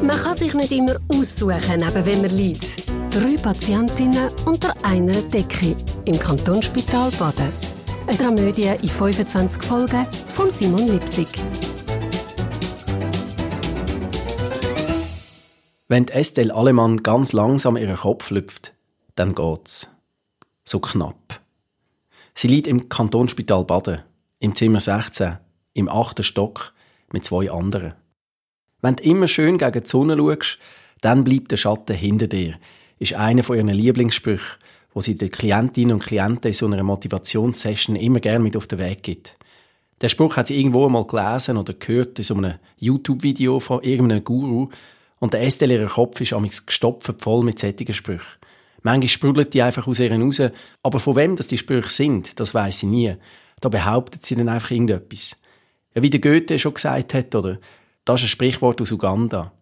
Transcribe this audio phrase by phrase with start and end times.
[0.00, 2.88] Man kann sich nicht immer aussuchen, neben wem man liegt.
[3.10, 5.74] Drei Patientinnen unter einer Decke
[6.04, 7.52] im Kantonsspital Baden.
[8.06, 11.28] Eine Dramödie in 25 Folgen von Simon Lipsig.
[15.88, 18.74] Wenn Estelle Alemann ganz langsam ihren Kopf lüpft,
[19.16, 19.88] dann geht's.
[20.64, 21.40] So knapp.
[22.36, 24.02] Sie liegt im Kantonsspital Baden,
[24.38, 25.38] im Zimmer 16,
[25.74, 26.72] im achten Stock,
[27.12, 27.94] mit zwei anderen.
[28.80, 30.58] Wenn du immer schön gegen die Sonne schaust,
[31.00, 32.54] dann bleibt der Schatten hinter dir,
[32.98, 34.58] ist einer von ihren Lieblingssprüchen,
[34.94, 38.78] wo sie den Klientinnen und Klienten in so einer Motivationssession immer gerne mit auf den
[38.78, 39.36] Weg gibt.
[40.00, 44.22] Der Spruch hat sie irgendwo einmal gelesen oder gehört in so einem YouTube-Video von irgendeinem
[44.22, 44.68] Guru
[45.18, 48.38] und der Estelle ihrer Kopf ist amigs gestopft voll mit sättigen Sprüchen.
[48.82, 50.40] Manchmal sprudelt die einfach aus ihr raus,
[50.84, 53.16] aber von wem das die Sprüche sind, das weiß sie nie.
[53.60, 55.32] Da behauptet sie dann einfach irgendetwas.
[55.96, 57.58] Ja, wie der Goethe schon gesagt hat, oder?
[58.08, 59.52] Das ist ein Sprichwort aus Uganda.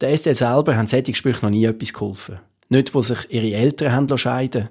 [0.00, 2.40] Der Estelle selber haben solche Sprüche noch nie etwas geholfen.
[2.70, 4.70] Nicht, wo sich ihre Eltern haben scheiden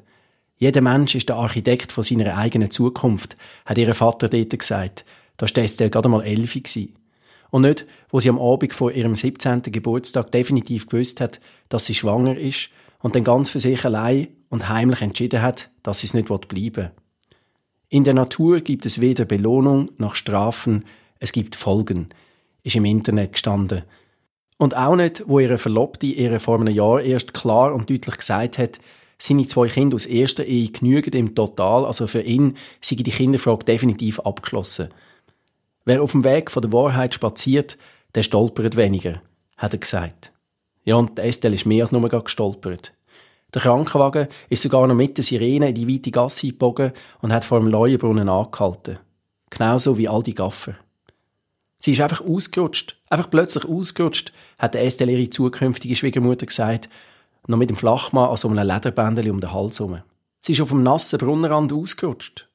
[0.58, 5.06] Jeder Mensch ist der Architekt von seiner eigenen Zukunft, hat ihr Vater dort gesagt.
[5.38, 6.58] Da war Estelle gerade mal elf.
[7.52, 9.62] Und nicht, wo sie am Abend vor ihrem 17.
[9.62, 14.70] Geburtstag definitiv gewusst hat, dass sie schwanger ist und dann ganz für sich allein und
[14.70, 16.92] heimlich entschieden hat, dass sie es nicht bleiben will.
[17.90, 20.86] In der Natur gibt es weder Belohnung noch Strafen,
[21.20, 22.10] es gibt Folgen,
[22.64, 23.84] ist im Internet gestanden.
[24.58, 28.58] Und auch nicht, wo ihre Verlobte ihr vor einem Jahr erst klar und deutlich gesagt
[28.58, 28.80] hat,
[29.18, 33.66] seine zwei Kinder aus erster Ehe genügen im Total, also für ihn sei die Kinderfrage
[33.66, 34.90] definitiv abgeschlossen.
[35.86, 37.78] Wer auf dem Weg von der Wahrheit spaziert,
[38.16, 39.22] der stolpert weniger,
[39.58, 40.32] hat er gesagt.
[40.84, 42.94] Ja, und Estelle ist mehr als nur gestolpert.
[43.54, 47.46] Der Krankenwagen ist sogar noch mit der Sirene in die weite Gasse gebogen und hat
[47.46, 49.00] vor dem Leuenbrunnen angehalten.
[49.50, 50.76] Genauso wie all die Gaffer.
[51.80, 52.98] Sie ist einfach ausgerutscht.
[53.10, 56.90] Einfach plötzlich ausgerutscht, hat Estelle ihre zukünftige Schwiegermutter gesagt,
[57.48, 60.02] noch mit dem Flachmann an so einem Lederbändeli um den Hals herum.
[60.40, 62.50] Sie ist auf dem nassen Brunnenrand ausgerutscht.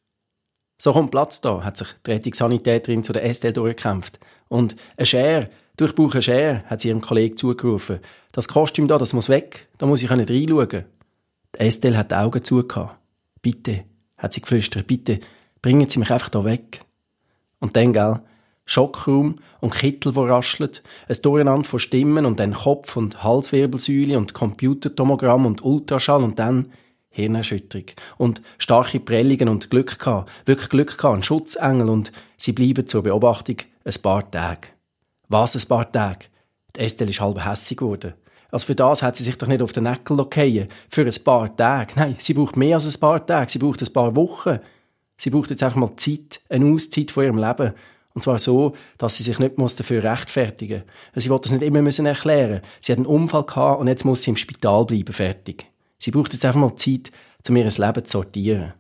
[0.79, 4.21] So kommt Platz da, hat sich die Rettungssanitäterin zu der Estelle durchgekämpft.
[4.49, 8.01] Und ein Schere, durch ein Schere, hat sie ihrem Kollegen zugerufen.
[8.33, 10.85] Das Kostüm da, das muss weg, da muss ich nicht reinschauen.
[11.55, 12.97] Die Estelle hat die Augen zugehört.
[13.41, 13.85] Bitte,
[14.19, 15.21] hat sie geflüstert, bitte,
[15.62, 16.81] bringen Sie mich einfach da weg.
[17.61, 18.21] Und dann, gell,
[18.65, 24.35] Schockraum und Kittel, wo raschelt, ein Durcheinander von Stimmen und dann Kopf- und Halswirbelsäule und
[24.35, 26.69] Computertomogramm und Ultraschall und dann
[27.11, 27.87] Hirnerschütterung
[28.19, 33.03] und starke Prellungen und Glück gehabt, wirklich Glück gehabt, ein Schutzengel und sie bleiben zur
[33.03, 34.69] Beobachtung ein paar Tage.
[35.29, 36.27] Was ein paar Tage?
[36.75, 38.15] Die Estelle ist halb hässig geworden.
[38.51, 40.69] Also für das hat sie sich doch nicht auf den Neckel lockieren.
[40.89, 41.95] Für ein paar Tage.
[41.97, 43.51] Nein, sie braucht mehr als ein paar Tage.
[43.51, 44.61] Sie braucht ein paar Wochen.
[45.17, 47.73] Sie braucht jetzt einfach mal Zeit, eine Auszeit von ihrem Leben.
[48.15, 51.25] Und zwar so, dass sie sich nicht dafür rechtfertigen muss.
[51.25, 54.23] Sie wollte das nicht immer müssen erklären Sie hat einen Unfall gehabt und jetzt muss
[54.23, 55.67] sie im Spital bleiben, fertig.
[55.99, 57.11] Sie braucht jetzt einfach mal Zeit,
[57.49, 58.75] um ihr Leben zu sortieren.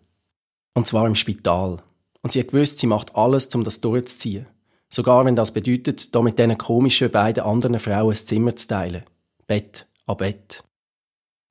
[0.74, 1.78] Und zwar im Spital.
[2.22, 4.46] Und sie hat gewusst, sie macht alles, um das durchzuziehen.
[4.88, 9.02] Sogar wenn das bedeutet, da mit diesen komischen beiden anderen Frauen ein Zimmer zu teilen.
[9.46, 10.62] Bett an Bett.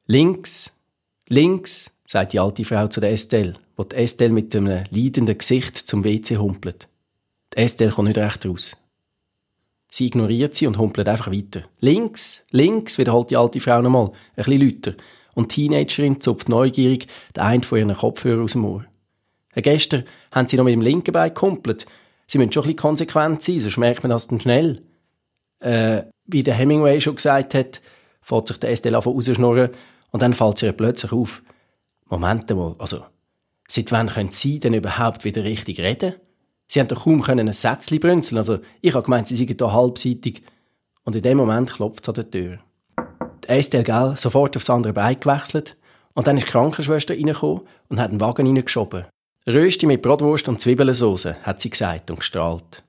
[0.08, 0.72] Links,
[1.28, 5.76] links, sagt die alte Frau zu der Estelle, wo die Estelle mit einem leidenden Gesicht
[5.76, 6.88] zum WC humpelt.
[7.54, 8.76] Die Estelle kommt nicht recht raus.
[9.90, 11.62] Sie ignoriert sie und humpelt einfach weiter.
[11.80, 14.94] Links, links, wiederholt die alte Frau nochmal, ein bisschen lauter.
[15.36, 18.86] Und die Teenagerin zupft neugierig den einen von ihren Kopfhörern aus dem Ohr.
[19.56, 21.86] Gestern haben sie noch mit dem linken Bein gekumpelt.
[22.28, 24.82] Sie müssen schon ein bisschen konsequent sein, sonst merkt man das dann schnell.
[25.60, 27.82] Äh, wie der Hemingway schon gesagt hat,
[28.22, 29.70] fährt sich der Estelle an rausschnurren
[30.10, 31.44] und dann fällt sie ihr plötzlich auf.
[32.06, 33.06] Moment mal, also,
[33.68, 36.16] seit wann können Sie denn überhaupt wieder richtig reden?
[36.74, 38.40] Sie haben doch kaum können ein Sätzchen brünzeln.
[38.40, 40.42] Also, ich habe gemeint, sie seien hier halbseitig.
[41.04, 42.58] Und in dem Moment klopft es an der Tür.
[43.44, 45.78] Die Estelle Gell sofort aufs andere Bein gewechselt.
[46.16, 49.06] Und dann ist die Krankenschwester reingekommen und hat den Wagen reingeschoben.
[49.48, 52.84] Rösti mit Brotwurst und Zwiebelsauce, hat sie gesagt und gestrahlt.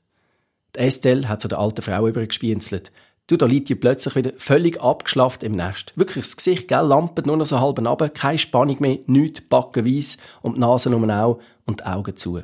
[0.75, 2.91] Die Estelle hat zu der alten Frau übergespienzelt.
[3.27, 5.93] Du, da liegt ihr plötzlich wieder völlig abgeschlafft im Nest.
[5.95, 9.85] Wirklich, das Gesicht, gell, lampet nur noch so halb ab, keine Spannung mehr, nichts, Backen
[9.85, 12.41] weiss und die Nase um auch und die Augen zu.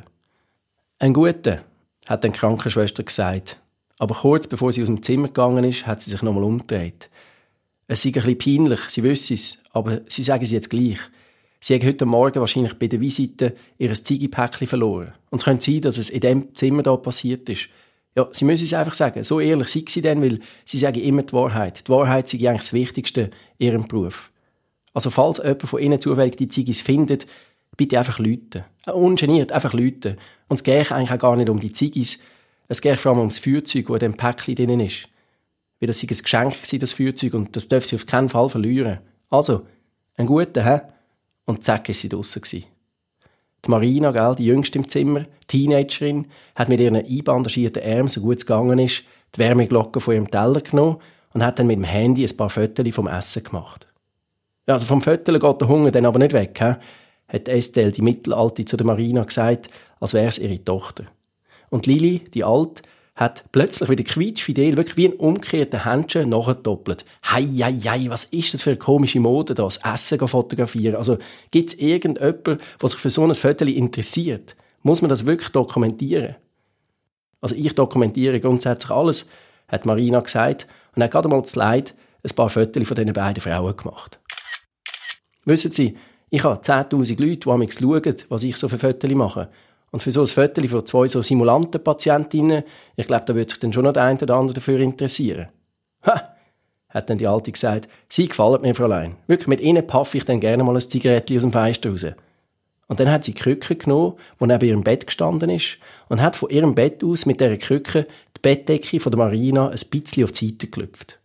[1.03, 1.63] Ein guter,
[2.07, 3.59] hat die Krankenschwester gesagt.
[3.99, 7.09] Aber kurz bevor sie aus dem Zimmer gegangen ist, hat sie sich nochmal umgedreht.
[7.87, 10.99] Es sei ein bisschen peinlich, sie wissen es, aber sie sagen es jetzt gleich.
[11.59, 15.15] Sie haben heute Morgen wahrscheinlich bei der Visite ihr Ziegepäckchen verloren.
[15.31, 17.71] Und es könnte sein, dass es in dem Zimmer da passiert ist.
[18.15, 19.25] Ja, sie müssen es einfach sagen.
[19.25, 21.89] So ehrlich sind sie denn, weil sie sagen immer die Wahrheit.
[21.89, 24.31] Die Wahrheit sei eigentlich das Wichtigste in ihrem Beruf.
[24.93, 27.27] Also falls jemand von Ihnen zufällig die Ziggis findet,
[27.77, 28.65] bitte einfach Leute.
[28.87, 30.17] Ungeniert, einfach Leute.
[30.49, 32.19] Und es geht eigentlich auch gar nicht um die Ziggis.
[32.69, 35.09] Es geht vor allem um das Feuerzeug, das in dem Päckchen drin ist.
[35.81, 38.49] Weil das sei ein Geschenk gewesen, das Feuerzeug, und das darf sie auf keinen Fall
[38.49, 38.99] verlieren.
[39.31, 39.67] Also,
[40.17, 40.81] ein guter, hä?
[41.47, 42.67] Und zack, ist sie draussen gewesen.
[43.65, 48.39] Die Marina, gell, die jüngste im Zimmer, Teenagerin, hat mit ihren einbandagierten Armen, so gut
[48.39, 50.99] es gegangen ist, die Wärmeglocke von ihrem Teller genommen
[51.33, 53.87] und hat dann mit dem Handy ein paar Fotos vom Essen gemacht.
[54.67, 56.75] Also vom Fotos geht der Hunger dann aber nicht weg, he?
[57.33, 61.05] Hat Estelle, die Mittelalte, zu der Marina gesagt, als wäre es ihre Tochter.
[61.71, 62.83] Und Lili, die Alt,
[63.15, 67.05] hat plötzlich wieder quietschfidel, wirklich wie ein umgekehrter Händchen nachgedoppelt.
[67.25, 70.97] Hei, hei, hei, was ist das für eine komische Mode da, das Essen fotografieren?
[70.97, 71.19] Also,
[71.51, 74.57] gibt's irgendjemanden, der sich für so ein Foto interessiert?
[74.83, 76.37] Muss man das wirklich dokumentieren?
[77.43, 79.27] Also, ich dokumentiere grundsätzlich alles,
[79.69, 80.67] hat Marina gesagt,
[80.97, 84.19] und hat gerade mal das Leid ein paar Fotos von diesen beiden Frauen gemacht.
[85.45, 85.97] Wissen Sie,
[86.31, 89.49] ich habe 10.000 Leute, die schauen, was ich so für Fotos mache.
[89.91, 92.63] Und für so ein Foto von zwei so Simulanten-Patientinnen,
[92.97, 95.49] ich glaube, da würde sich dann schon noch der eine oder andere dafür interessieren.
[96.07, 96.37] Ha!
[96.91, 99.17] hat dann die Alte gesagt, Sie gefallen mir, Fräulein.
[99.27, 102.07] Wirklich, mit Ihnen paffe ich dann gerne mal ein Zigarettchen aus dem Fenster raus.
[102.89, 105.79] Und dann hat sie Krücke genommen, die neben ihrem Bett gestanden ist,
[106.09, 109.79] und hat von ihrem Bett aus mit dieser Krücke die Bettdecke von der Marina ein
[109.91, 111.21] bisschen auf die Seite geklüpft.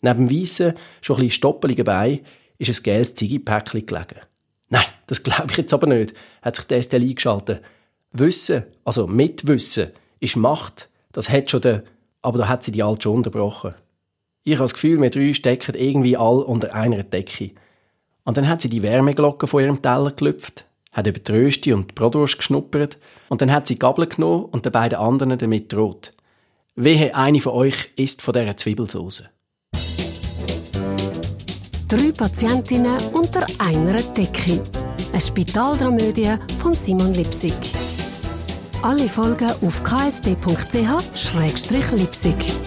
[0.00, 2.20] Neben dem weissen, schon ein bisschen stoppeligen Bein
[2.56, 4.20] ist ein gelbes Ziggy-Päckchen gelegen.
[4.68, 7.62] Nein, das glaube ich jetzt aber nicht, hat sich der Estelle eingeschaltet.
[8.12, 9.88] Wissen, also Mitwissen,
[10.20, 10.88] ist Macht.
[11.12, 11.84] Das hat schon der,
[12.22, 13.74] aber da hat sie die Alte schon unterbrochen.
[14.42, 17.52] Ich habe das Gefühl, wir drei stecken irgendwie all unter einer Decke.
[18.24, 21.90] Und dann hat sie die Wärmeglocke von ihrem Teller gelüpft, hat über die Rösti und
[21.90, 26.12] die Bratwurst geschnuppert und dann hat sie Gabel genommen und den beiden anderen damit droht.
[26.76, 29.24] Wehe, eine von euch isst von dieser Zwiebelsauce.
[31.88, 34.62] Drei Patientinnen unter einer Decke.
[35.12, 37.52] Eine Spitaldramödie von Simon Lipsig.
[38.82, 42.63] Alle Folgen auf ksb.ch-lipsig.